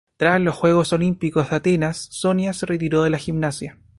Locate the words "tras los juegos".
0.17-0.93